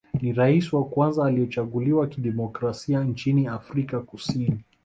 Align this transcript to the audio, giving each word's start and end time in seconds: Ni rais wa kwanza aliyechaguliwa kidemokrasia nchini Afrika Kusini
Ni 0.21 0.33
rais 0.33 0.73
wa 0.73 0.85
kwanza 0.85 1.25
aliyechaguliwa 1.25 2.07
kidemokrasia 2.07 3.03
nchini 3.03 3.47
Afrika 3.47 3.99
Kusini 3.99 4.63